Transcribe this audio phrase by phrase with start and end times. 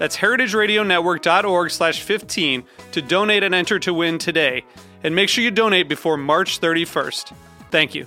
[0.00, 4.64] That's heritageradionetwork.org slash 15 to donate and enter to win today.
[5.04, 7.34] And make sure you donate before March 31st.
[7.70, 8.06] Thank you.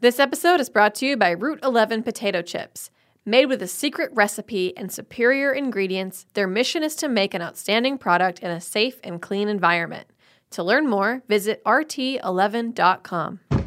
[0.00, 2.90] This episode is brought to you by Route 11 potato chips.
[3.24, 7.98] Made with a secret recipe and superior ingredients, their mission is to make an outstanding
[7.98, 10.08] product in a safe and clean environment.
[10.50, 13.61] To learn more, visit rt11.com.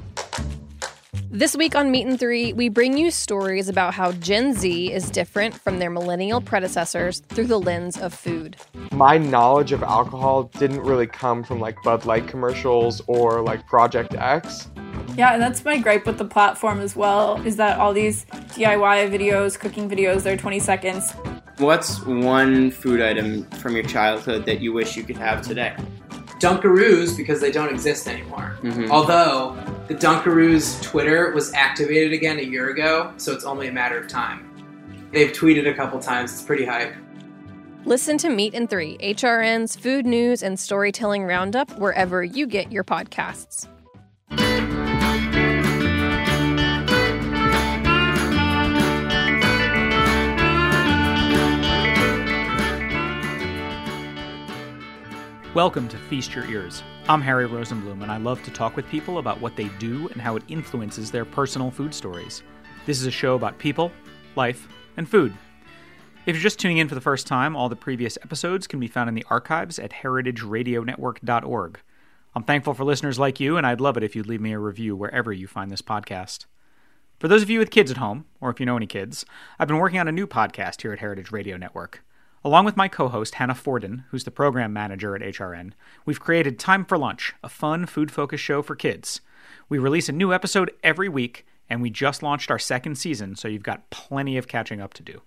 [1.32, 5.10] This week on Meat and Three, we bring you stories about how Gen Z is
[5.10, 8.56] different from their millennial predecessors through the lens of food.
[8.92, 14.14] My knowledge of alcohol didn't really come from like Bud Light commercials or like Project
[14.16, 14.70] X.
[15.18, 19.10] Yeah, and that's my gripe with the platform as well, is that all these DIY
[19.10, 21.12] videos, cooking videos, they're 20 seconds.
[21.58, 25.76] What's one food item from your childhood that you wish you could have today?
[26.46, 28.56] Dunkaroos because they don't exist anymore.
[28.62, 28.90] Mhm.
[28.90, 29.58] Although
[29.88, 34.08] the Dunkaroos Twitter was activated again a year ago, so it's only a matter of
[34.08, 34.48] time.
[35.12, 36.32] They've tweeted a couple times.
[36.34, 36.94] It's pretty hype.
[37.86, 42.84] Listen to Meat and Three, HRN's food news and storytelling roundup wherever you get your
[42.84, 43.68] podcasts.
[55.56, 56.84] Welcome to Feast Your Ears.
[57.08, 60.20] I'm Harry Rosenblum, and I love to talk with people about what they do and
[60.20, 62.44] how it influences their personal food stories.
[62.86, 63.90] This is a show about people,
[64.36, 64.68] life,
[64.98, 65.34] and food.
[66.26, 68.90] If you're just tuning in for the first time, all the previous episodes can be
[68.90, 71.80] found in the archives at heritageradionetwork.org.
[72.36, 74.60] I'm thankful for listeners like you, and I'd love it if you'd leave me a
[74.60, 76.48] review wherever you find this podcast.
[77.18, 79.26] For those of you with kids at home, or if you know any kids,
[79.58, 82.04] I've been working on a new podcast here at Heritage Radio Network.
[82.46, 85.72] Along with my co host, Hannah Fordin, who's the program manager at HRN,
[86.06, 89.20] we've created Time for Lunch, a fun food focused show for kids.
[89.68, 93.48] We release a new episode every week, and we just launched our second season, so
[93.48, 95.24] you've got plenty of catching up to do.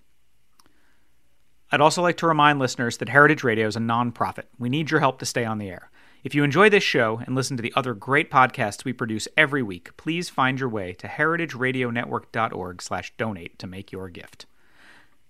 [1.72, 4.44] I'd also like to remind listeners that Heritage Radio is a nonprofit.
[4.56, 5.90] We need your help to stay on the air.
[6.22, 9.64] If you enjoy this show and listen to the other great podcasts we produce every
[9.64, 14.46] week, please find your way to heritageradionetwork.org/donate to make your gift.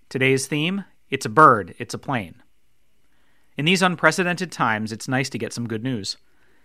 [0.07, 2.41] Today's theme it's a bird, it's a plane.
[3.57, 6.17] In these unprecedented times, it's nice to get some good news.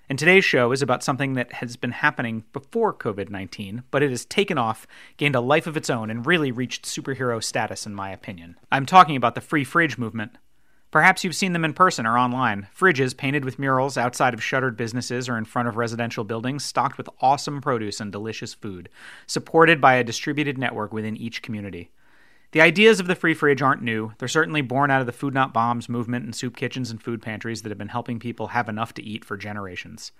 [0.08, 4.10] And today's show is about something that has been happening before COVID 19, but it
[4.10, 7.94] has taken off, gained a life of its own, and really reached superhero status, in
[7.94, 8.56] my opinion.
[8.70, 10.32] I'm talking about the free fridge movement.
[10.90, 12.68] Perhaps you've seen them in person or online.
[12.78, 16.98] Fridges painted with murals outside of shuttered businesses or in front of residential buildings, stocked
[16.98, 18.88] with awesome produce and delicious food,
[19.26, 21.90] supported by a distributed network within each community.
[22.54, 24.12] The ideas of the free fridge aren't new.
[24.18, 27.20] They're certainly born out of the Food Not Bombs movement and soup kitchens and food
[27.20, 30.12] pantries that have been helping people have enough to eat for generations.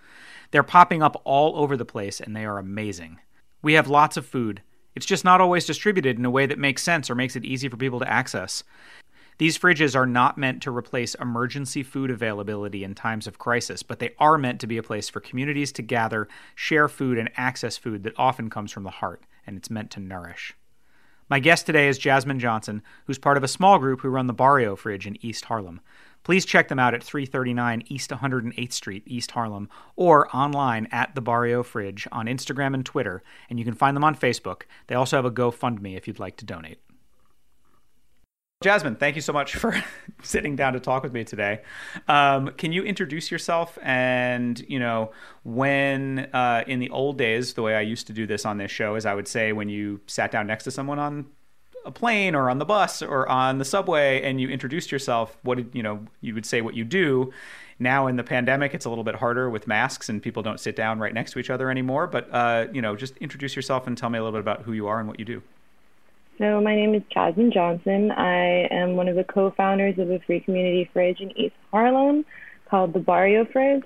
[0.51, 3.21] They're popping up all over the place and they are amazing.
[3.63, 4.63] We have lots of food.
[4.97, 7.69] It's just not always distributed in a way that makes sense or makes it easy
[7.69, 8.65] for people to access.
[9.39, 14.01] These fridges are not meant to replace emergency food availability in times of crisis, but
[14.01, 17.77] they are meant to be a place for communities to gather, share food, and access
[17.77, 20.57] food that often comes from the heart, and it's meant to nourish.
[21.31, 24.35] My guest today is Jazmin Johnson, who's part of a small group who run the
[24.35, 25.81] Barrio Fridge in East Harlem.
[26.23, 31.23] Please check them out at 339 East 108th Street, East Harlem, or online at the
[31.23, 34.63] Barrio Fridge on Instagram and Twitter, and you can find them on Facebook.
[34.87, 36.79] They also have a GoFundMe if you'd like to donate.
[38.65, 39.77] Jazmin, thank you so much for
[40.23, 41.61] sitting down to talk with me today.
[42.09, 45.13] Um, can you introduce yourself and, you know,
[45.43, 48.71] when uh, in the old days, the way I used to do this on this
[48.71, 51.27] show is I would say when you sat down next to someone on
[51.85, 55.59] a plane or on the bus or on the subway and you introduced yourself, what
[55.59, 57.31] did, you know, you would say what you do.
[57.79, 60.75] Now in the pandemic, it's a little bit harder with masks and people don't sit
[60.75, 62.07] down right next to each other anymore.
[62.07, 64.73] But, uh, you know, just introduce yourself and tell me a little bit about who
[64.73, 65.43] you are and what you do.
[66.39, 68.11] So my name is Jazmin Johnson.
[68.11, 72.25] I am one of the co-founders of a free community fridge in East Harlem
[72.69, 73.85] called the Barrio Fridge,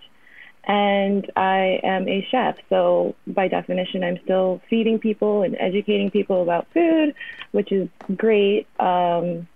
[0.65, 2.57] and I am a chef.
[2.71, 7.15] So by definition, I'm still feeding people and educating people about food,
[7.53, 7.87] which is
[8.17, 8.67] great.
[8.81, 9.47] Um,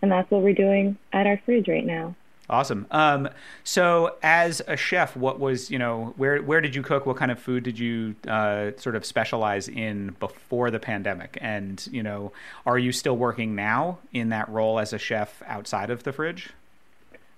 [0.00, 2.16] and that's what we're doing at our fridge right now.
[2.48, 2.86] Awesome.
[2.92, 3.28] Um,
[3.64, 7.04] so, as a chef, what was you know where where did you cook?
[7.04, 11.38] What kind of food did you uh, sort of specialize in before the pandemic?
[11.40, 12.32] And you know,
[12.64, 16.50] are you still working now in that role as a chef outside of the fridge?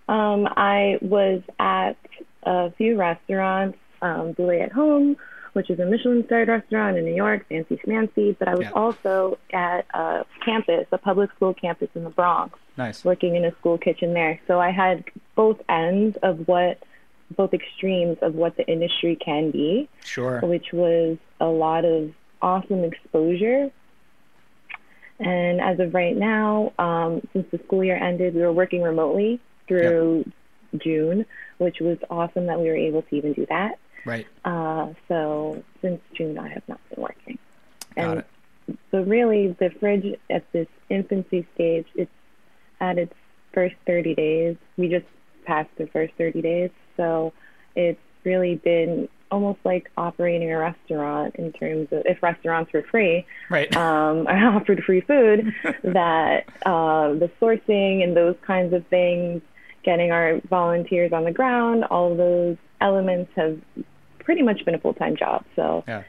[0.09, 1.97] Um, I was at
[2.43, 5.17] a few restaurants, um, Bouley at Home,
[5.55, 8.37] which is a Michelin starred restaurant in New York, Fancy Schmancy.
[8.39, 8.73] But I was Yeah.
[8.73, 12.59] also at a campus, a public school campus in the Bronx.
[12.79, 13.05] Nice.
[13.05, 14.41] working in a school kitchen there.
[14.47, 15.05] So I had
[15.35, 16.79] both ends of what,
[17.37, 20.41] both extremes of what the industry can be, Sure.
[20.41, 23.71] which was a lot of awesome exposure.
[25.19, 29.41] And as of right now, um, since the school year ended, we were working remotely
[29.67, 30.25] through
[30.77, 31.27] June,
[31.59, 33.79] which was awesome that we were able to even do that.
[34.05, 34.27] Right.
[34.45, 37.39] Uh, so since June, I have not been working.
[37.97, 38.19] Got and
[38.69, 38.79] it.
[38.93, 42.11] so really, the fridge at this infancy stage, it's
[42.81, 43.15] at its
[43.53, 44.57] first 30 days.
[44.77, 45.07] We just
[45.45, 47.33] passed the first 30 days, so
[47.75, 53.27] it's really been almost like operating a restaurant in terms of if restaurants were free.
[53.51, 53.75] Right.
[53.77, 55.53] Um, I offered free food.
[55.85, 59.43] that uh, the sourcing and those kinds of things,
[59.85, 63.59] getting our volunteers on the ground, all of those elements have
[64.19, 65.45] pretty much been a full time job.
[65.57, 66.03] So Yeah.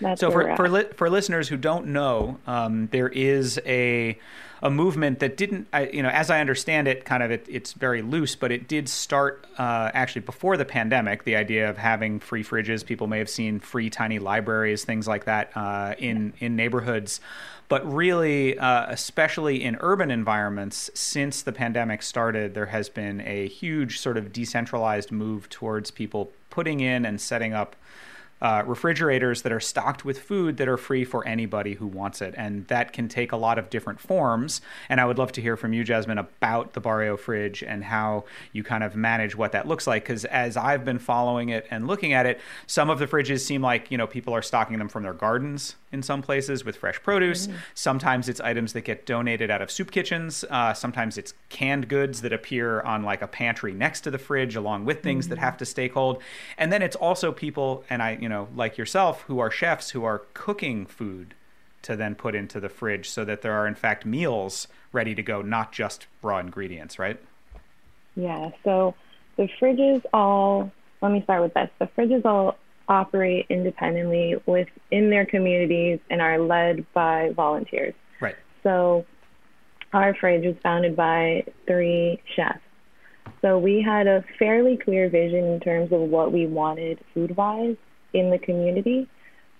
[0.00, 4.18] That's So for for, li- for listeners who don't know, um, there is a
[4.64, 7.74] a movement that didn't, I, you know, as I understand it, kind of it, it's
[7.74, 11.24] very loose, but it did start uh, actually before the pandemic.
[11.24, 15.26] The idea of having free fridges, people may have seen free tiny libraries, things like
[15.26, 17.20] that uh, in in neighborhoods.
[17.68, 23.48] But really, uh, especially in urban environments, since the pandemic started, there has been a
[23.48, 27.76] huge sort of decentralized move towards people putting in and setting up
[28.42, 32.34] uh, refrigerators that are stocked with food that are free for anybody who wants it.
[32.36, 34.60] And that can take a lot of different forms.
[34.88, 38.24] And I would love to hear from you, Jazmin, about the Barrio fridge and how
[38.52, 40.04] you kind of manage what that looks like.
[40.04, 43.62] Because as I've been following it and looking at it, some of the fridges seem
[43.62, 47.00] like, you know, people are stocking them from their gardens in some places with fresh
[47.02, 47.48] produce.
[47.74, 50.44] Sometimes it's items that get donated out of soup kitchens.
[50.50, 54.56] Uh, sometimes it's canned goods that appear on like a pantry next to the fridge
[54.56, 56.20] along with things that have to stay cold.
[56.58, 60.04] And then it's also people, and I, you know, like yourself, who are chefs who
[60.04, 61.34] are cooking food
[61.82, 65.22] to then put into the fridge so that there are, in fact, meals ready to
[65.22, 67.20] go, not just raw ingredients, right?
[68.16, 68.94] Yeah, so
[69.36, 70.72] the fridges all,
[71.02, 71.68] let me start with this.
[71.78, 72.56] The fridges all
[72.88, 77.94] operate independently within their communities and are led by volunteers.
[78.20, 78.36] Right.
[78.62, 79.04] So
[79.92, 82.60] our fridge was founded by three chefs.
[83.40, 87.76] So we had a fairly clear vision in terms of what we wanted food wise
[88.14, 89.08] in the community.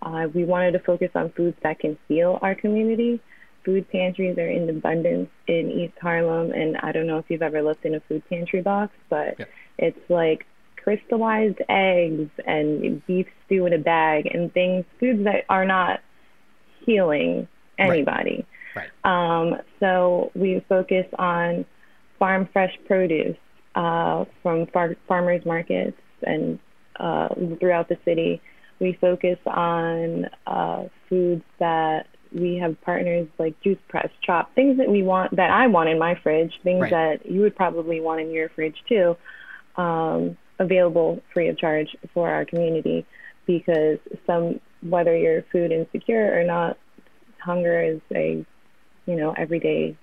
[0.01, 3.21] Uh, we wanted to focus on foods that can heal our community.
[3.65, 7.63] Food pantries are in abundance in East Harlem, and I don't know if you've ever
[7.63, 9.49] looked in a food pantry box, but Yep.
[9.79, 10.47] it's like
[10.77, 16.01] crystallized eggs and beef stew in a bag and things, foods that are not
[16.85, 17.49] healing
[17.79, 18.45] anybody.
[18.77, 18.91] Right.
[19.05, 21.65] Um, so we focus on
[22.19, 23.37] farm fresh produce
[23.75, 26.59] uh, from far- farmers markets and
[26.99, 27.29] uh,
[27.61, 28.41] throughout the city.
[28.81, 34.91] We focus on uh, foods that we have partners like Juice Press, Chop, things that
[34.91, 36.91] we want that I want in my fridge, things Right.
[36.91, 39.17] that you would probably want in your fridge too,
[39.77, 43.07] um, available free of charge for our community
[43.47, 46.77] because some whether you're food insecure or not,
[47.39, 48.45] hunger is a
[49.07, 49.97] you know everyday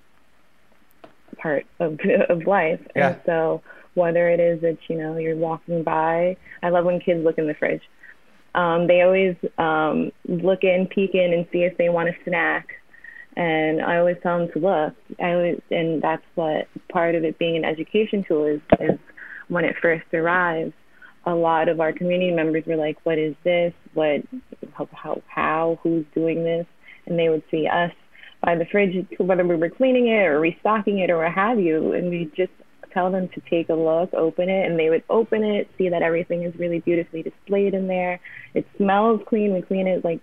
[1.36, 2.80] part of of life.
[2.96, 3.08] Yeah.
[3.08, 3.62] And so
[3.94, 7.46] whether it is that you know you're walking by, I love when kids look in
[7.46, 7.82] the fridge.
[8.54, 12.68] Um, they always um, look in, peek in, and see if they want a snack.
[13.34, 14.94] And I always tell them to look.
[15.20, 18.60] I always, and that's what part of it being an education tool is.
[18.78, 18.98] Is
[19.48, 20.74] when it first arrives,
[21.24, 23.72] a lot of our community members were like, "What is this?
[23.94, 24.22] What?
[24.74, 24.88] How?
[24.92, 25.22] How?
[25.26, 26.66] how who's doing this?"
[27.06, 27.90] And they would see us
[28.42, 31.92] by the fridge, whether we were cleaning it or restocking it or what have you,
[31.92, 32.52] and we just
[32.92, 36.02] tell them to take a look, open it, and they would open it, see that
[36.02, 38.20] everything is really beautifully displayed in there.
[38.54, 39.52] It smells clean.
[39.54, 40.20] We clean it like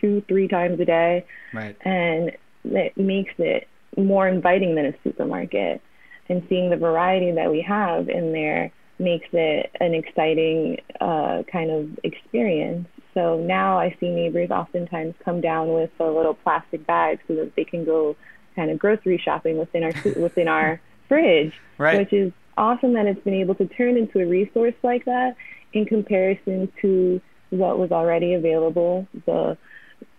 [0.00, 1.76] two, three times a day, Right.
[1.84, 2.32] and
[2.64, 5.80] it makes it more inviting than a supermarket.
[6.28, 11.70] And seeing the variety that we have in there makes it an exciting uh, kind
[11.70, 12.86] of experience.
[13.14, 17.54] So now I see neighbors oftentimes come down with a little plastic bag so that
[17.56, 18.14] they can go
[18.54, 21.98] kind of grocery shopping within our within our fridge, Right.
[21.98, 25.36] which is awesome that it's been able to turn into a resource like that
[25.72, 29.06] in comparison to what was already available.
[29.26, 29.56] The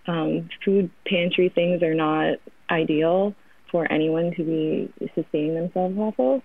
[0.07, 2.37] um, food pantry things are not
[2.69, 3.35] ideal
[3.71, 6.41] for anyone to be sustaining themselves off of.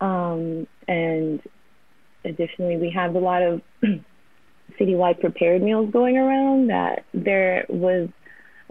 [0.00, 1.40] Um, and
[2.24, 3.62] additionally, we have a lot of
[4.80, 8.08] citywide prepared meals going around that there was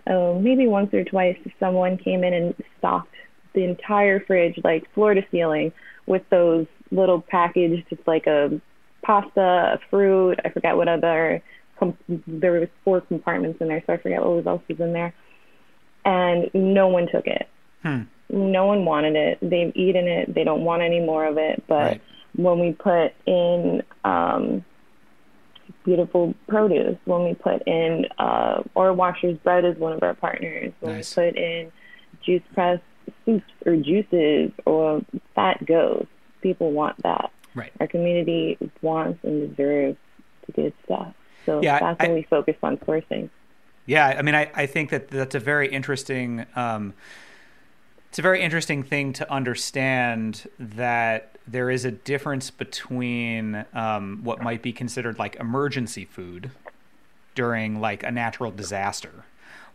[0.07, 3.15] uh, maybe once or twice someone came in and stocked
[3.55, 5.71] the entire fridge, like floor to ceiling,
[6.05, 8.61] with those little packaged, it's like a
[9.01, 9.41] pasta,
[9.75, 11.41] a fruit, I forget what other,
[11.79, 11.97] com-
[12.27, 15.13] there was four compartments in there, so I forget what else was in there.
[16.03, 17.47] And no one took it.
[17.81, 18.01] Hmm.
[18.29, 19.39] No one wanted it.
[19.41, 20.33] They've eaten it.
[20.33, 21.63] They don't want any more of it.
[21.67, 22.01] But Right.
[22.35, 24.63] when we put in um,
[25.83, 30.95] beautiful produce, when we put in, uh, Orwasher's Bread is one of our partners, when
[30.95, 31.15] Nice.
[31.17, 31.71] we put in
[32.23, 32.79] juice press
[33.25, 35.01] soups or juices or
[35.35, 36.05] that goes.
[36.41, 37.31] People want that.
[37.55, 37.71] Right.
[37.79, 39.97] Our community wants and deserves
[40.45, 41.13] the good stuff.
[41.45, 43.29] So Yeah, that's I- when we focus on sourcing.
[43.87, 46.45] Yeah, I mean, I, I think that that's a very interesting.
[46.55, 46.93] Um,
[48.09, 54.41] it's a very interesting thing to understand that there is a difference between um, what
[54.41, 56.49] might be considered like emergency food
[57.35, 59.25] during like a natural disaster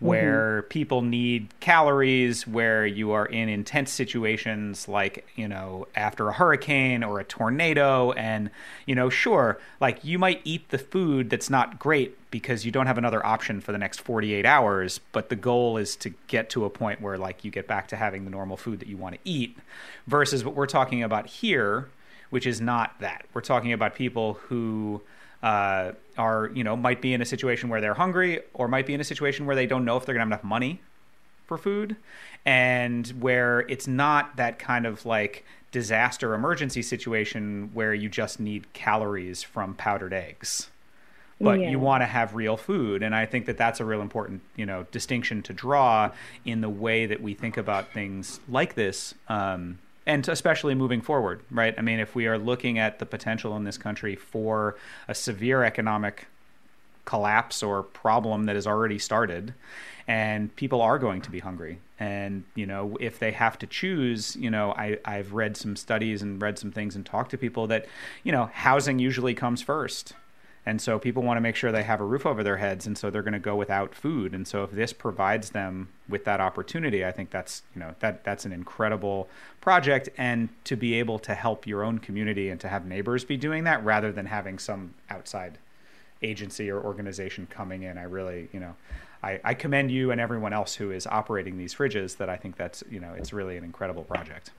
[0.01, 0.09] Mm-hmm.
[0.09, 6.33] where people need calories where you are in intense situations like you know after a
[6.33, 8.51] hurricane or a tornado and
[8.87, 12.87] you know sure like you might eat the food that's not great because you don't
[12.87, 16.65] have another option for the next 48 hours but the goal is to get to
[16.65, 19.17] a point where like you get back to having the normal food that you want
[19.17, 19.59] to eat
[20.07, 21.89] versus what we're talking about here
[22.31, 23.27] which is not that.
[23.35, 25.03] We're talking about people who
[25.43, 28.95] uh, are you know might be in a situation where they're hungry or might be
[28.95, 30.81] in a situation where they don't know if they're gonna have enough money
[31.47, 31.97] for food
[32.45, 38.73] and where it's not that kind of like disaster emergency situation where you just need
[38.73, 40.71] calories from powdered eggs
[41.41, 41.71] but Yeah.
[41.71, 44.67] you want to have real food and i think that that's a real important you
[44.67, 46.11] know distinction to draw
[46.45, 51.43] in the way that we think about things like this um, and especially moving forward
[51.51, 51.75] right?
[51.77, 54.77] I mean if we are looking at the potential in this country for
[55.09, 56.27] a severe economic
[57.05, 59.55] collapse or problem that has already started
[60.07, 61.81] and people are going to be hungry.
[61.99, 66.23] And you know if they have to choose you know I, i've read some studies
[66.23, 67.87] and read some things and talked to people that
[68.25, 70.15] you know housing usually comes first
[70.71, 72.97] and so people want to make sure they have a roof over their heads and
[72.97, 76.41] so they're going to go without food and so if this provides them with that
[76.41, 79.29] opportunity i think that's you know that that's an incredible
[79.61, 83.37] project and to be able to help your own community and to have neighbors be
[83.37, 85.59] doing that rather than having some outside
[86.23, 88.75] agency or organization coming in i really you know
[89.23, 92.57] I, I commend you and everyone else who is operating these fridges that i think
[92.57, 94.53] that's you know it's really an incredible project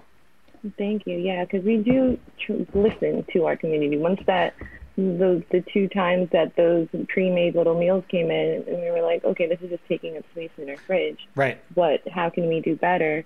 [0.77, 1.17] Thank you.
[1.17, 3.97] Yeah, because we do tr- listen to our community.
[3.97, 4.53] Once that
[4.97, 9.23] those the two times that those pre-made little meals came in, and we were like,
[9.23, 11.19] okay, this is just taking up space in our fridge.
[11.35, 12.01] right What?
[12.09, 13.23] How can we do better?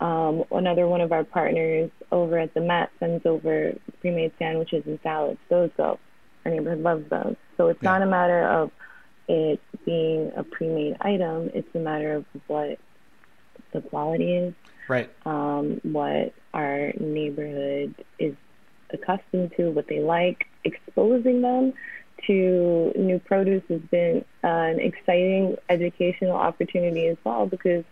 [0.00, 4.98] Um, another one of our partners over at the Met sends over pre-made sandwiches and
[5.02, 5.38] salads.
[5.48, 5.98] Those go.
[6.44, 7.36] Our neighborhood loves those.
[7.56, 7.90] So it's Yeah.
[7.92, 8.70] not a matter of
[9.28, 11.50] it being a pre-made item.
[11.54, 12.78] It's a matter of what
[13.72, 14.54] the quality is
[14.88, 18.34] right um, what our neighborhood is
[18.92, 21.72] accustomed to, what they like, exposing them
[22.26, 27.84] to new produce has been uh, an exciting educational opportunity as well because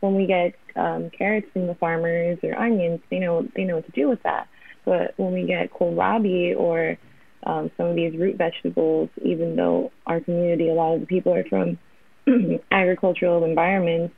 [0.00, 3.86] when we get um, carrots from the farmers or onions, they know they know what
[3.86, 4.48] to do with that.
[4.84, 6.96] But when we get kohlrabi or
[7.44, 11.34] um, some of these root vegetables, even though our community, a lot of the people
[11.34, 11.78] are from
[12.70, 14.14] agricultural environments,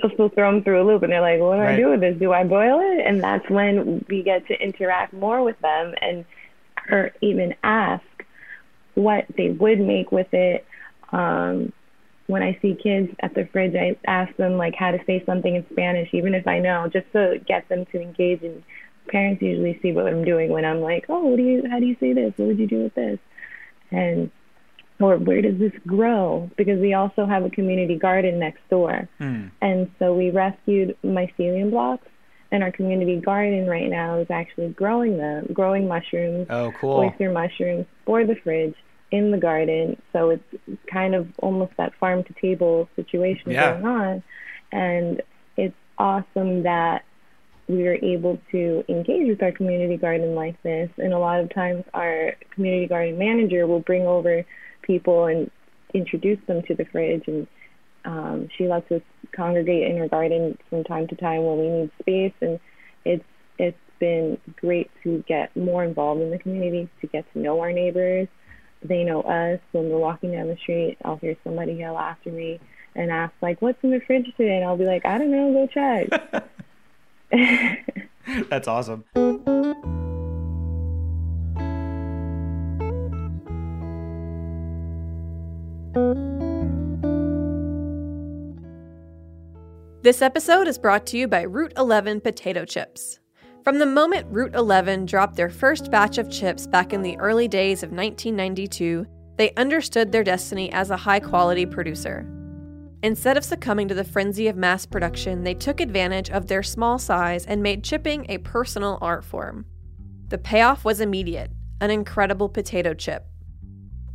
[0.00, 1.74] they'll still throw them through a loop and they're like, what do Right.
[1.74, 2.16] I do with this?
[2.18, 3.04] Do I boil it?
[3.06, 6.24] And that's when we get to interact more with them and
[6.90, 8.04] or even ask
[8.94, 10.66] what they would make with it.
[11.12, 11.72] Um,
[12.26, 15.54] when I see kids at the fridge, I ask them like how to say something
[15.54, 18.42] in Spanish, even if I know, just to get them to engage.
[18.42, 18.62] And
[19.08, 21.86] parents usually see what I'm doing when I'm like, oh, what do you, how do
[21.86, 22.32] you say this?
[22.36, 23.18] What would you do with this?
[23.90, 24.30] And
[25.00, 26.50] or where does this grow?
[26.56, 29.08] Because we also have a community garden next door.
[29.18, 29.46] Hmm.
[29.62, 32.08] And so we rescued mycelium blocks,
[32.50, 37.30] and our community garden right now is actually growing them, growing mushrooms, oh cool oyster
[37.30, 38.74] mushrooms for the fridge
[39.10, 40.00] in the garden.
[40.12, 43.72] So it's kind of almost that farm to table situation Yeah.
[43.80, 44.22] going on.
[44.72, 45.22] And
[45.56, 47.04] it's awesome that
[47.68, 50.90] we are able to engage with our community garden like this.
[50.96, 54.44] And a lot of times our community garden manager will bring over
[54.82, 55.50] people and
[55.92, 57.46] introduce them to the fridge and
[58.08, 61.90] um, she lets us congregate in her garden from time to time when we need
[62.00, 62.58] space and
[63.04, 63.24] it's
[63.58, 67.72] it's been great to get more involved in the community to get to know our
[67.72, 68.28] neighbors.
[68.82, 69.60] They know us.
[69.72, 72.60] When we're walking down the street, I'll hear somebody yell after me
[72.94, 75.52] and ask like, "What's in the fridge today?" And I'll be like, "I don't know.
[75.52, 76.08] Go check."
[78.48, 79.04] That's awesome.
[90.08, 93.18] This episode is brought to you by Route 11 potato chips.
[93.62, 97.46] From the moment Route 11 dropped their first batch of chips back in the early
[97.46, 99.04] days of 1992,
[99.36, 102.26] they understood their destiny as a high quality producer.
[103.02, 106.98] Instead of succumbing to the frenzy of mass production, they took advantage of their small
[106.98, 109.66] size and made chipping a personal art form.
[110.28, 111.50] The payoff was immediate
[111.82, 113.26] an incredible potato chip.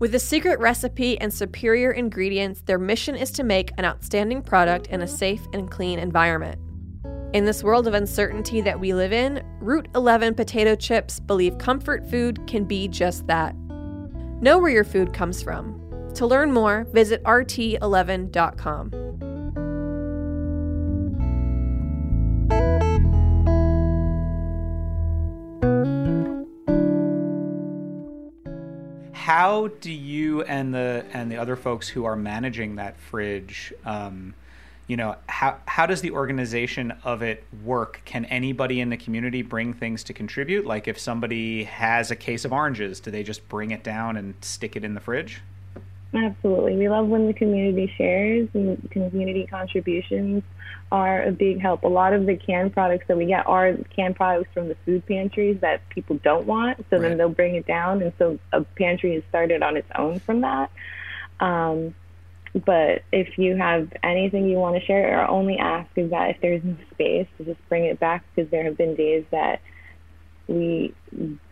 [0.03, 4.87] With a secret recipe and superior ingredients, their mission is to make an outstanding product
[4.87, 6.59] in a safe and clean environment.
[7.31, 12.05] In this world of uncertainty that we live in, Route 11 potato chips believe comfort
[12.11, 13.55] food can be just that.
[14.41, 15.79] Know where your food comes from.
[16.15, 18.91] To learn more, visit rt11.com.
[29.35, 34.35] How do you and the and the other folks who are managing that fridge um,
[34.85, 38.03] you know how how does the organization of it work?
[38.05, 40.67] Can anybody in the community bring things to contribute?
[40.67, 44.35] Like if somebody has a case of oranges do they just bring it down and
[44.41, 45.41] stick it in the fridge
[46.13, 46.77] absolutely.
[46.77, 50.43] We love when the community shares and community contributions
[50.91, 51.83] are a big help.
[51.83, 55.05] A lot of the canned products that we get are canned products from the food
[55.05, 57.01] pantries that people don't want so right.
[57.01, 60.41] then they'll bring it down and so a pantry is started on its own from
[60.41, 60.69] that.
[61.39, 61.95] Um,
[62.65, 66.41] but if you have anything you want to share, our only ask is that if
[66.41, 69.61] there's no space, to just bring it back because there have been days that
[70.47, 70.93] we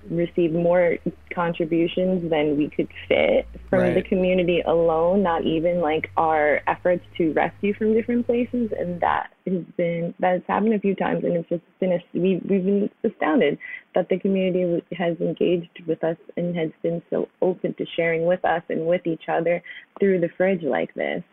[0.09, 0.97] received more
[1.33, 3.95] contributions than we could fit from right.
[3.95, 8.71] the community alone, not even like our efforts to rescue from different places.
[8.77, 11.23] And that has been, that's happened a few times.
[11.23, 13.57] And it's just been, a, we've, we've been astounded
[13.95, 18.43] that the community has engaged with us and has been so open to sharing with
[18.43, 19.63] us and with each other
[19.99, 21.23] through the fridge like this.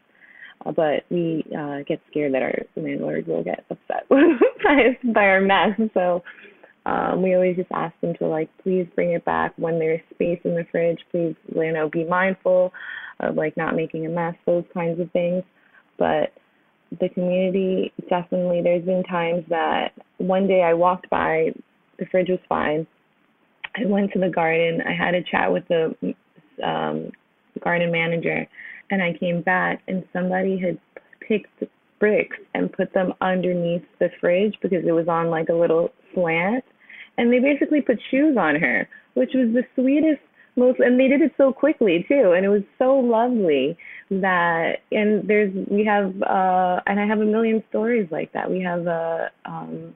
[0.65, 5.41] Uh, but we uh, get scared that our landlord will get upset by, by our
[5.41, 5.79] mess.
[5.95, 6.23] So
[6.89, 10.41] um, we always just ask them to like, please bring it back when there's space
[10.45, 10.99] in the fridge.
[11.11, 12.73] Please, you know, be mindful
[13.21, 15.43] of like not making a mess, those kinds of things.
[15.99, 16.33] But
[16.99, 21.51] the community definitely, there's been times that one day I walked by,
[21.99, 22.87] the fridge was fine.
[23.77, 24.81] I went to the garden.
[24.81, 25.95] I had a chat with the
[26.65, 27.13] um,
[27.63, 28.47] garden manager,
[28.91, 30.79] and I came back, and somebody had
[31.21, 31.65] picked
[32.01, 36.65] bricks and put them underneath the fridge because it was on like a little slant
[37.19, 40.23] and they basically put shoes on her, which was the sweetest,
[40.57, 43.77] most, and they did it so quickly too, and it was so lovely
[44.11, 48.51] that, and there's, we have, uh, and I have a million stories like that.
[48.51, 49.95] We have a, um,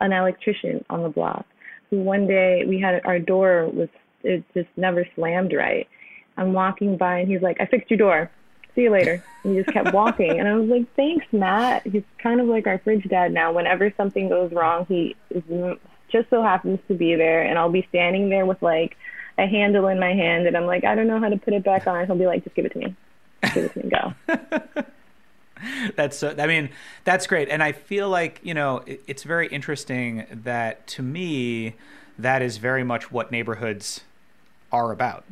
[0.00, 1.46] an electrician on the block
[1.90, 3.88] who one day we had our door was
[4.22, 5.88] it just never slammed right.
[6.36, 8.30] I'm walking by and he's like, I fixed your door.
[8.74, 9.22] See you later.
[9.42, 10.38] And he just kept walking.
[10.38, 11.86] And I was like, thanks, Matt.
[11.86, 13.52] He's kind of like our fridge dad now.
[13.52, 15.42] Whenever something goes wrong, he is
[16.10, 18.96] just so happens to be there and I'll be standing there with like
[19.36, 21.64] a handle in my hand and I'm like, I don't know how to put it
[21.64, 22.06] back on.
[22.06, 22.96] He'll be like, just give it to me.
[23.54, 23.90] give it to me.
[23.90, 24.84] Go.
[25.96, 26.70] that's I mean
[27.04, 31.74] that's great and I feel like you know it, it's very interesting that to me
[32.18, 34.02] that is very much what neighborhoods
[34.70, 35.24] are about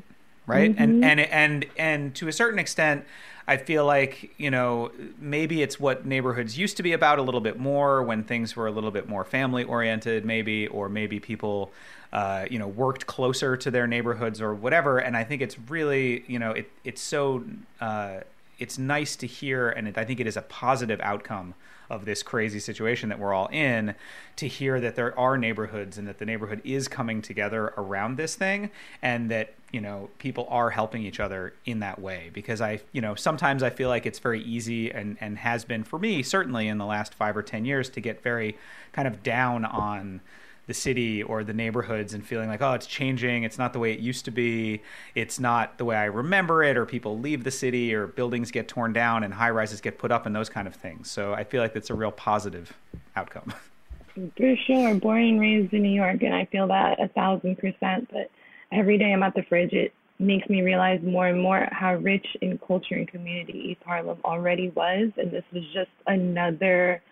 [0.47, 0.83] right mm-hmm.
[0.83, 3.05] and and and and to a certain extent
[3.49, 7.41] I feel like, you know, maybe it's what neighborhoods used to be about a little
[7.41, 11.71] bit more when things were a little bit more family oriented, maybe, or maybe people,
[12.13, 14.99] uh, you know, worked closer to their neighborhoods or whatever.
[14.99, 17.45] And I think it's really, you know, it, it's so,
[17.81, 18.21] uh,
[18.59, 21.55] it's nice to hear, and it, I think it is a positive outcome
[21.91, 23.95] of this crazy situation that we're all in
[24.37, 28.35] to hear that there are neighborhoods and that the neighborhood is coming together around this
[28.35, 28.71] thing
[29.03, 32.31] and that you know people are helping each other in that way.
[32.33, 35.85] Because i you know sometimes i feel like it's very easy and and has been
[35.85, 38.57] for me certainly in the last 5 or 10 years to get very
[38.93, 40.21] kind of down on
[40.67, 43.45] the city or the neighborhoods and feeling like, oh, it's changing.
[43.45, 44.83] It's not the way it used to be.
[45.15, 48.69] It's not the way I remember it, or people leave the city, or buildings get
[48.69, 51.11] torn down and high rises get put up, and those kind of things.
[51.11, 52.77] So I feel like that's a real positive
[53.15, 53.55] outcome.
[54.37, 54.95] For sure.
[54.95, 58.09] Born and raised in New York, and I feel that a thousand percent.
[58.11, 58.31] But
[58.73, 62.27] every day I'm at the fridge, it makes me realize more and more how rich
[62.41, 65.11] in culture and community East Harlem already was.
[65.19, 67.03] And this was just another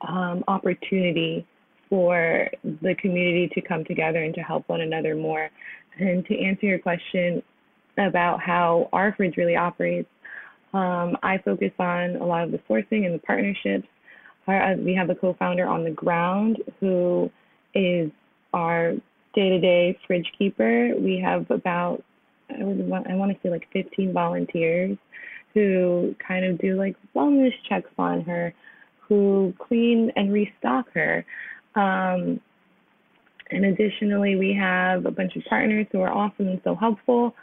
[0.00, 1.46] um, opportunity
[1.92, 2.48] for
[2.80, 5.50] the community to come together and to help one another more.
[5.98, 7.42] And to answer your question
[7.98, 10.08] about how our fridge really operates,
[10.72, 13.86] um, I focus on a lot of the sourcing and the partnerships.
[14.46, 17.30] Our, uh, we have a co-founder on the ground who
[17.74, 18.10] is
[18.54, 18.94] our
[19.34, 20.94] day-to-day fridge keeper.
[20.98, 22.02] We have about
[22.48, 24.96] I, would, I want to say like 15 volunteers
[25.52, 28.54] who kind of do like wellness checks on her,
[29.00, 31.26] who clean and restock her.
[31.74, 32.40] Um,
[33.50, 37.34] and additionally, we have a bunch of partners who are awesome and so helpful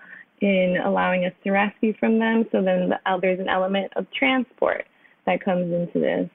[0.42, 2.46] in allowing us to rescue from them.
[2.52, 4.86] So then the, uh, there's an element of transport
[5.26, 6.30] that comes into this.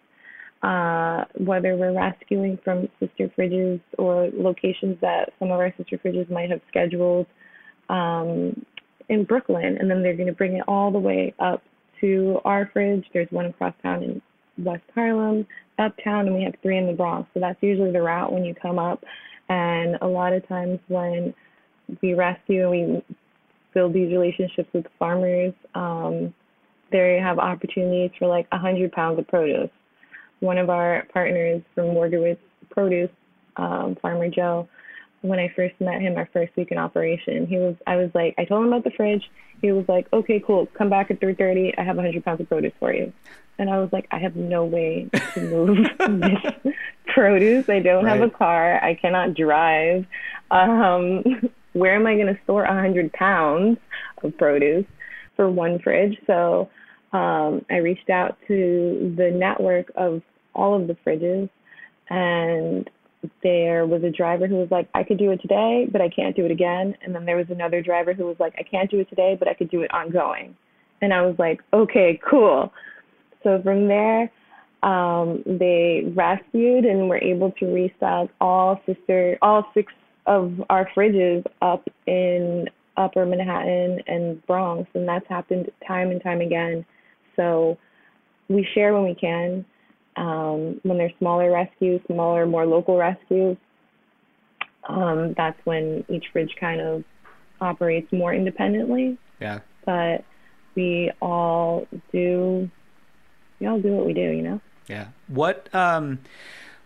[0.62, 6.30] Uh, whether we're rescuing from sister fridges or locations that some of our sister fridges
[6.30, 7.26] might have scheduled
[7.90, 8.64] um,
[9.10, 11.62] in Brooklyn, and then they're going to bring it all the way up
[12.00, 13.04] to our fridge.
[13.12, 14.22] There's one across town in
[14.56, 15.46] West Harlem,
[15.78, 17.28] uptown, and we have three in the Bronx.
[17.34, 19.02] So that's usually the route when you come up.
[19.48, 21.34] And a lot of times when
[22.02, 23.16] we rescue and we
[23.74, 26.32] build these relationships with farmers, um,
[26.90, 29.70] they have opportunities for like 100 pounds of produce.
[30.40, 32.38] One of our partners from Morgiewicz
[32.70, 33.10] Produce,
[33.56, 34.68] um, Farmer Joe,
[35.24, 37.46] when I first met him our first week in operation.
[37.46, 39.30] He was I was like I told him about the fridge.
[39.62, 42.42] He was like, Okay, cool, come back at three thirty, I have a hundred pounds
[42.42, 43.10] of produce for you.
[43.58, 45.88] And I was like, I have no way to move
[46.20, 46.74] this
[47.06, 47.68] produce.
[47.70, 48.18] I don't right.
[48.18, 48.82] have a car.
[48.84, 50.04] I cannot drive.
[50.50, 51.24] Um,
[51.72, 53.78] where am I going to store a hundred pounds
[54.22, 54.86] of produce
[55.36, 56.18] for one fridge?
[56.26, 56.68] So
[57.12, 60.20] um, I reached out to the network of
[60.54, 61.48] all of the fridges,
[62.10, 62.90] and
[63.42, 66.36] there was a driver who was like, I could do it today, but I can't
[66.36, 66.94] do it again.
[67.02, 69.48] And then there was another driver who was like, I can't do it today, but
[69.48, 70.56] I could do it ongoing.
[71.02, 72.72] And I was like, okay, cool.
[73.42, 74.30] So from there,
[74.82, 79.92] um, they rescued and were able to restock all sister, all six
[80.26, 86.40] of our fridges up in Upper Manhattan and Bronx, and that's happened time and time
[86.40, 86.84] again.
[87.36, 87.78] So
[88.48, 89.64] we share when we can.
[90.16, 93.56] Um, when there's smaller rescues, smaller, more local rescues,
[94.88, 97.04] um, that's when each bridge kind of
[97.60, 99.18] operates more independently.
[99.40, 99.60] Yeah.
[99.84, 100.24] But
[100.74, 102.70] we all do,
[103.60, 104.60] we all do what we do, you know?
[104.88, 105.08] Yeah.
[105.28, 106.20] What, um,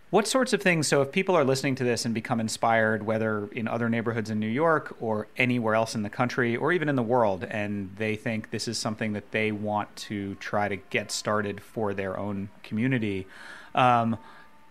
[0.09, 0.87] what sorts of things?
[0.87, 4.39] So, if people are listening to this and become inspired, whether in other neighborhoods in
[4.39, 8.15] New York or anywhere else in the country or even in the world, and they
[8.15, 12.49] think this is something that they want to try to get started for their own
[12.63, 13.27] community,
[13.75, 14.17] um,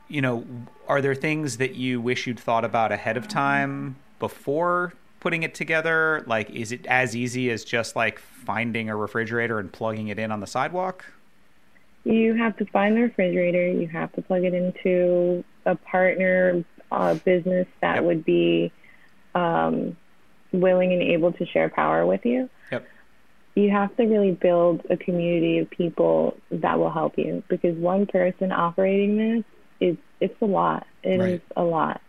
[0.09, 0.45] you know,
[0.89, 5.55] are there things that you wish you'd thought about ahead of time before putting it
[5.55, 6.25] together?
[6.27, 10.33] Like, is it as easy as just like finding a refrigerator and plugging it in
[10.33, 11.05] on the sidewalk?
[12.09, 13.69] You have to find the refrigerator.
[13.69, 18.05] You have to plug it into a partner uh, business that yep.
[18.05, 18.73] would be
[19.35, 19.97] um,
[20.53, 22.49] willing and able to share power with you.
[22.73, 22.87] Yep.
[23.55, 28.07] You have to really build a community of people that will help you because one
[28.07, 29.45] person operating this
[29.81, 30.87] is it's a lot.
[31.03, 31.33] It right.
[31.35, 32.01] is a lot.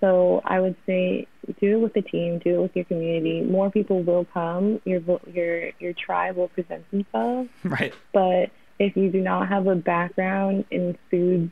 [0.00, 1.26] So I would say
[1.60, 3.42] do it with the team, do it with your community.
[3.42, 4.80] More people will come.
[4.84, 7.50] Your your your tribe will present themselves.
[7.64, 7.92] Right.
[8.12, 11.50] But if you do not have a background in food,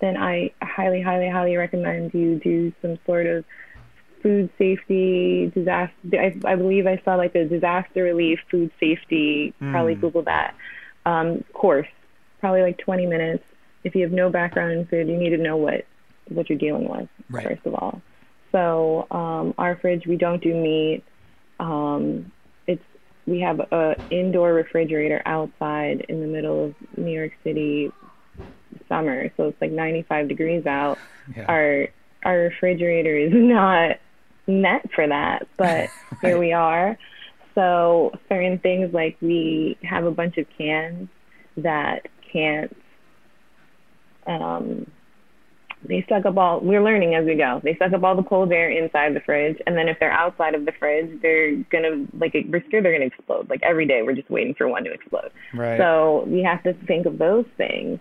[0.00, 3.44] then I highly, highly, highly recommend you do some sort of
[4.22, 5.92] food safety disaster.
[6.14, 9.54] I, I believe I saw like a disaster relief food safety.
[9.60, 9.72] Mm.
[9.72, 10.54] Probably Google that
[11.06, 11.88] um, course.
[12.40, 13.44] Probably like 20 minutes.
[13.84, 15.86] If you have no background in food, you need to know what
[16.28, 17.46] what you're dealing with right.
[17.46, 18.02] first of all.
[18.50, 21.04] So um, our fridge, we don't do meat.
[21.60, 22.32] Um,
[23.26, 27.90] we have a indoor refrigerator outside in the middle of New York City
[28.88, 30.98] summer, so it's like 95 degrees out.
[31.36, 31.44] Yeah.
[31.48, 31.88] Our
[32.24, 33.98] our refrigerator is not
[34.46, 35.90] meant for that, but right.
[36.22, 36.96] here we are.
[37.54, 41.08] So certain things like we have a bunch of cans
[41.56, 42.76] that can't
[44.26, 44.90] um,
[45.88, 47.60] they suck up all we're learning as we go.
[47.62, 50.54] They suck up all the cold air inside the fridge and then if they're outside
[50.54, 53.48] of the fridge they're gonna like we're scared they're gonna explode.
[53.48, 55.30] Like every day we're just waiting for one to explode.
[55.54, 55.78] Right.
[55.78, 58.00] So we have to think of those things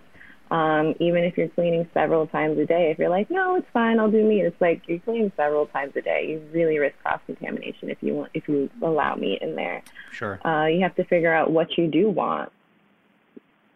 [0.52, 2.92] um, even if you're cleaning several times a day.
[2.92, 5.94] If you're like no it's fine i'll do meat it's like you're cleaning several times
[5.96, 6.28] a day.
[6.30, 9.84] You really risk cross contamination if you want if you allow meat in there.
[10.12, 10.46] Sure.
[10.46, 12.52] Uh, you have to figure out what you do want.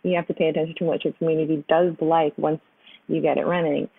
[0.04, 2.62] You have to pay attention to what your community does like once
[3.10, 3.90] you get it running.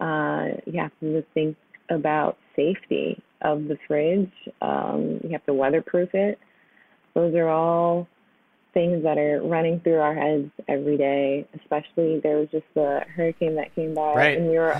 [0.00, 1.56] Uh, you have to think
[1.88, 4.30] about safety of the fridge.
[4.60, 6.38] Um, you have to weatherproof it.
[7.14, 8.06] Those are all
[8.74, 11.46] things that are running through our heads every day.
[11.54, 14.38] Especially there was just the hurricane that came by, Right.
[14.38, 14.76] and we were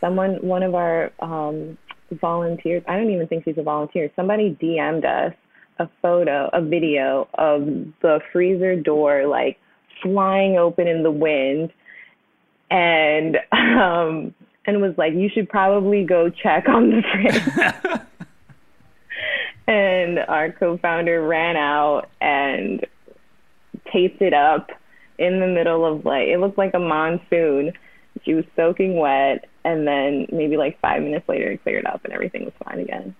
[0.00, 1.76] someone one of our um,
[2.20, 2.82] volunteers.
[2.88, 4.10] I don't even think she's a volunteer.
[4.14, 5.34] Somebody DM'd us
[5.78, 7.62] a photo, a video of
[8.02, 9.58] the freezer door like
[10.02, 11.72] flying open in the wind,
[12.70, 14.34] and um,
[14.66, 18.00] and was like, "You should probably go check on the fridge."
[19.66, 22.84] and our co-founder ran out and
[23.92, 24.70] taped it up
[25.18, 27.72] in the middle of like it looked like a monsoon.
[28.24, 32.12] She was soaking wet, and then maybe like five minutes later, it cleared up and
[32.12, 33.14] everything was fine again.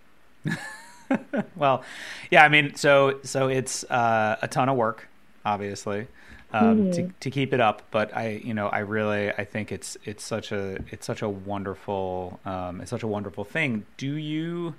[1.57, 1.83] well,
[2.31, 5.09] yeah, I mean, so so it's uh, a ton of work,
[5.45, 6.09] obviously,
[6.53, 7.83] um, to to keep it up.
[7.91, 11.29] But I, you know, I really, I think it's it's such a it's such a
[11.29, 13.87] wonderful um, it's such a wonderful thing.
[13.97, 14.75] Do you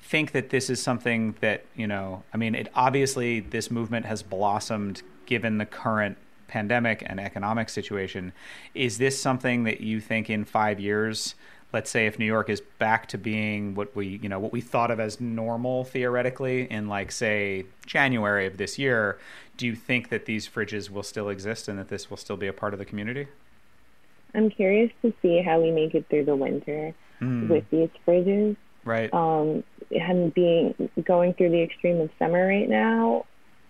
[0.00, 2.22] think that this is something that you know?
[2.32, 6.16] I mean, it obviously this movement has blossomed given the current
[6.48, 8.32] pandemic and economic situation.
[8.74, 11.34] Is this something that you think in five years?
[11.72, 14.60] Let's say if New York is back to being what we, you know, what we
[14.60, 19.18] thought of as normal theoretically in like say January of this year,
[19.56, 22.46] do you think that these fridges will still exist and that this will still be
[22.46, 23.28] a part of the community?
[24.34, 28.56] I'm curious to see how we make it through the winter with these fridges.
[28.84, 29.12] Right.
[29.12, 33.26] Um, and being going through the extreme of summer right now,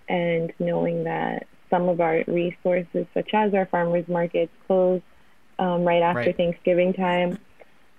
[0.08, 5.00] and knowing that some of our resources, such as our farmers markets, close
[5.58, 6.36] um, right after Right.
[6.36, 7.38] Thanksgiving time.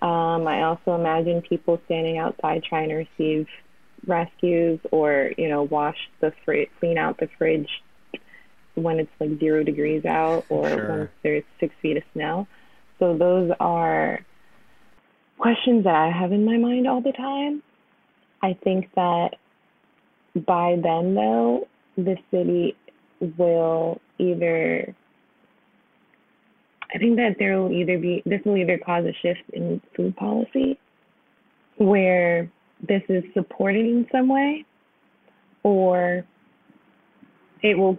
[0.01, 3.47] Um, I also imagine people standing outside trying to receive
[4.07, 7.69] rescues or you know wash the fridge, clean out the fridge
[8.75, 10.87] when it's like zero degrees out or Sure.
[10.89, 12.47] when there's six feet of snow.
[12.99, 14.19] So those are
[15.37, 17.61] questions that I have in my mind all the time.
[18.41, 19.35] I think that
[20.35, 22.75] by then, though, the city
[23.37, 24.95] will either.
[26.93, 30.15] I think that there will either be this will either cause a shift in food
[30.15, 30.79] policy,
[31.77, 32.51] where
[32.87, 34.65] this is supported in some way,
[35.63, 36.25] or
[37.61, 37.97] it will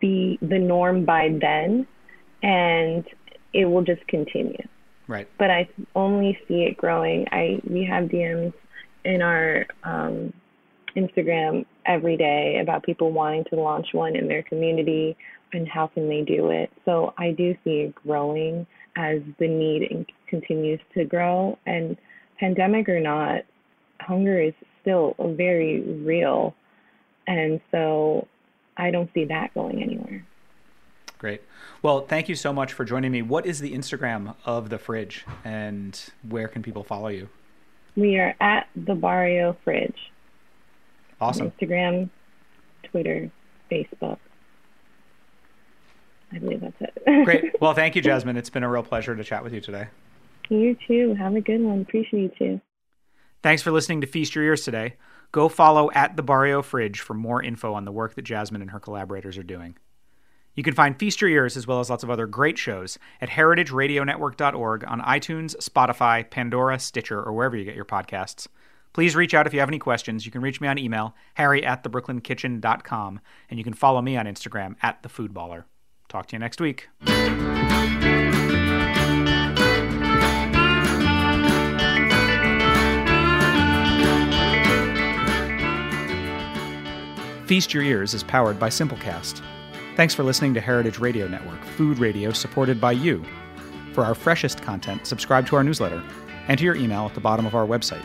[0.00, 1.86] be the norm by then,
[2.42, 3.04] and
[3.52, 4.56] it will just continue
[5.06, 5.28] Right.
[5.38, 7.26] but I only see it growing.
[7.30, 8.52] I we have DMs
[9.04, 10.32] in our um,
[10.96, 15.16] Instagram every day about people wanting to launch one in their community
[15.52, 16.70] and how can they do it.
[16.84, 21.58] So I do see it growing as the need continues to grow.
[21.66, 21.96] And
[22.38, 23.42] pandemic or not,
[24.00, 26.54] hunger is still very real,
[27.26, 28.28] and so
[28.76, 30.26] I don't see that going anywhere.
[31.18, 31.42] Great.
[31.80, 33.22] Well, thank you so much for joining me.
[33.22, 37.30] What is the Instagram of the fridge and where can people follow you?
[37.96, 40.12] We are at the Barrio Fridge.
[41.20, 41.50] Awesome.
[41.50, 42.10] Instagram,
[42.82, 43.30] Twitter,
[43.70, 44.18] Facebook.
[46.32, 47.02] I believe that's it.
[47.24, 47.60] Great.
[47.60, 48.36] Well, thank you, Jazmin.
[48.36, 49.88] It's been a real pleasure to chat with you today.
[50.48, 51.14] you too.
[51.14, 51.82] Have a good one.
[51.82, 52.56] Appreciate you.
[52.56, 52.60] Too.
[53.42, 54.94] Thanks for listening to Feast Your Ears today.
[55.30, 58.70] Go follow at the Barrio Fridge for more info on the work that Jazmin and
[58.70, 59.76] her collaborators are doing.
[60.54, 63.28] You can find Feast Your Ears as well as lots of other great shows at
[63.30, 68.46] heritageradionetwork.org on iTunes, Spotify, Pandora, Stitcher, or wherever you get your podcasts.
[68.94, 70.24] Please reach out if you have any questions.
[70.24, 74.24] You can reach me on email, harry at thebrooklynkitchen.com, and you can follow me on
[74.24, 75.64] Instagram at thefoodballer.
[76.08, 76.88] Talk to you next week.
[87.46, 89.42] Feast Your Ears is powered by Simplecast.
[89.96, 93.24] Thanks for listening to Heritage Radio Network, food radio supported by you.
[93.92, 96.02] For our freshest content, subscribe to our newsletter.
[96.48, 98.04] Enter your email at the bottom of our website,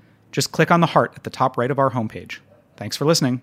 [0.31, 2.39] Just click on the heart at the top right of our homepage.
[2.75, 3.39] Thanks for listening.